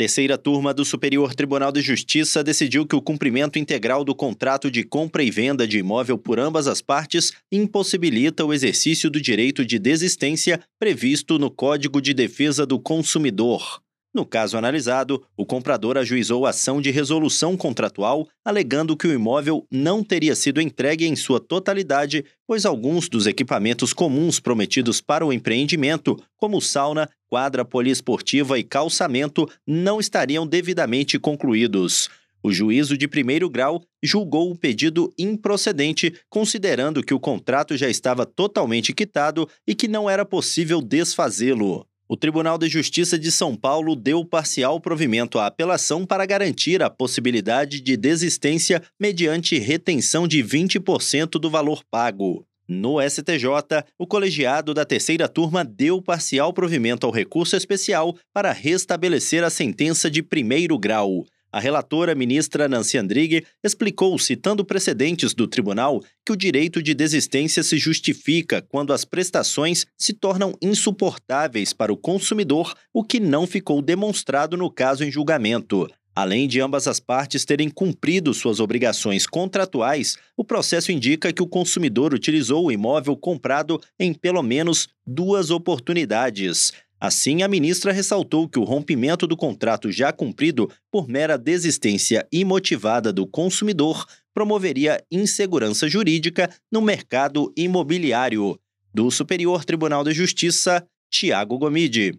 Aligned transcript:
terceira 0.00 0.38
turma 0.38 0.72
do 0.72 0.82
Superior 0.82 1.34
Tribunal 1.34 1.70
de 1.70 1.82
Justiça 1.82 2.42
decidiu 2.42 2.86
que 2.86 2.96
o 2.96 3.02
cumprimento 3.02 3.58
integral 3.58 4.02
do 4.02 4.14
contrato 4.14 4.70
de 4.70 4.82
compra 4.82 5.22
e 5.22 5.30
venda 5.30 5.68
de 5.68 5.76
imóvel 5.76 6.16
por 6.16 6.40
ambas 6.40 6.66
as 6.66 6.80
partes 6.80 7.34
impossibilita 7.52 8.42
o 8.42 8.54
exercício 8.54 9.10
do 9.10 9.20
direito 9.20 9.62
de 9.62 9.78
desistência 9.78 10.58
previsto 10.78 11.38
no 11.38 11.50
Código 11.50 12.00
de 12.00 12.14
Defesa 12.14 12.64
do 12.64 12.80
Consumidor. 12.80 13.82
No 14.12 14.26
caso 14.26 14.58
analisado, 14.58 15.22
o 15.36 15.46
comprador 15.46 15.96
ajuizou 15.96 16.44
ação 16.44 16.80
de 16.80 16.90
resolução 16.90 17.56
contratual, 17.56 18.26
alegando 18.44 18.96
que 18.96 19.06
o 19.06 19.12
imóvel 19.12 19.64
não 19.70 20.02
teria 20.02 20.34
sido 20.34 20.60
entregue 20.60 21.06
em 21.06 21.14
sua 21.14 21.38
totalidade, 21.38 22.24
pois 22.44 22.66
alguns 22.66 23.08
dos 23.08 23.28
equipamentos 23.28 23.92
comuns 23.92 24.40
prometidos 24.40 25.00
para 25.00 25.24
o 25.24 25.32
empreendimento, 25.32 26.16
como 26.36 26.60
sauna, 26.60 27.08
quadra 27.28 27.64
poliesportiva 27.64 28.58
e 28.58 28.64
calçamento, 28.64 29.48
não 29.64 30.00
estariam 30.00 30.44
devidamente 30.44 31.16
concluídos. 31.16 32.08
O 32.42 32.50
juízo 32.50 32.98
de 32.98 33.06
primeiro 33.06 33.48
grau 33.48 33.80
julgou 34.02 34.50
o 34.50 34.58
pedido 34.58 35.12
improcedente, 35.16 36.12
considerando 36.28 37.00
que 37.00 37.14
o 37.14 37.20
contrato 37.20 37.76
já 37.76 37.88
estava 37.88 38.26
totalmente 38.26 38.92
quitado 38.92 39.48
e 39.64 39.72
que 39.72 39.86
não 39.86 40.10
era 40.10 40.24
possível 40.24 40.82
desfazê-lo 40.82 41.86
o 42.10 42.16
Tribunal 42.16 42.58
de 42.58 42.68
Justiça 42.68 43.16
de 43.16 43.30
São 43.30 43.54
Paulo 43.54 43.94
deu 43.94 44.24
parcial 44.24 44.80
provimento 44.80 45.38
à 45.38 45.46
apelação 45.46 46.04
para 46.04 46.26
garantir 46.26 46.82
a 46.82 46.90
possibilidade 46.90 47.80
de 47.80 47.96
desistência 47.96 48.82
mediante 48.98 49.56
retenção 49.60 50.26
de 50.26 50.42
20% 50.42 51.38
do 51.38 51.48
valor 51.48 51.84
pago. 51.88 52.44
No 52.68 52.96
STJ, 53.00 53.84
o 53.96 54.08
colegiado 54.08 54.74
da 54.74 54.84
terceira 54.84 55.28
turma 55.28 55.64
deu 55.64 56.02
parcial 56.02 56.52
provimento 56.52 57.06
ao 57.06 57.12
recurso 57.12 57.54
especial 57.54 58.16
para 58.34 58.50
restabelecer 58.50 59.44
a 59.44 59.50
sentença 59.50 60.10
de 60.10 60.20
primeiro 60.20 60.76
grau. 60.76 61.24
A 61.52 61.58
relatora 61.58 62.14
ministra 62.14 62.68
Nancy 62.68 62.96
Andrighi 62.96 63.44
explicou, 63.62 64.16
citando 64.18 64.64
precedentes 64.64 65.34
do 65.34 65.48
tribunal, 65.48 66.00
que 66.24 66.30
o 66.32 66.36
direito 66.36 66.80
de 66.80 66.94
desistência 66.94 67.62
se 67.62 67.76
justifica 67.76 68.62
quando 68.62 68.92
as 68.92 69.04
prestações 69.04 69.84
se 69.98 70.12
tornam 70.12 70.54
insuportáveis 70.62 71.72
para 71.72 71.92
o 71.92 71.96
consumidor, 71.96 72.74
o 72.94 73.02
que 73.02 73.18
não 73.18 73.48
ficou 73.48 73.82
demonstrado 73.82 74.56
no 74.56 74.70
caso 74.70 75.02
em 75.02 75.10
julgamento. 75.10 75.88
Além 76.14 76.46
de 76.46 76.60
ambas 76.60 76.86
as 76.86 77.00
partes 77.00 77.44
terem 77.44 77.68
cumprido 77.68 78.34
suas 78.34 78.60
obrigações 78.60 79.26
contratuais, 79.26 80.16
o 80.36 80.44
processo 80.44 80.92
indica 80.92 81.32
que 81.32 81.42
o 81.42 81.46
consumidor 81.46 82.12
utilizou 82.12 82.66
o 82.66 82.72
imóvel 82.72 83.16
comprado 83.16 83.80
em 83.98 84.12
pelo 84.12 84.42
menos 84.42 84.88
duas 85.06 85.50
oportunidades. 85.50 86.72
Assim, 87.00 87.42
a 87.42 87.48
ministra 87.48 87.92
ressaltou 87.92 88.46
que 88.46 88.58
o 88.58 88.64
rompimento 88.64 89.26
do 89.26 89.34
contrato 89.34 89.90
já 89.90 90.12
cumprido 90.12 90.70
por 90.90 91.08
mera 91.08 91.38
desistência 91.38 92.28
imotivada 92.30 93.10
do 93.10 93.26
consumidor 93.26 94.04
promoveria 94.34 95.02
insegurança 95.10 95.88
jurídica 95.88 96.50
no 96.70 96.82
mercado 96.82 97.50
imobiliário. 97.56 98.60
Do 98.92 99.10
Superior 99.10 99.64
Tribunal 99.64 100.04
de 100.04 100.12
Justiça, 100.12 100.86
Tiago 101.10 101.56
Gomide. 101.56 102.18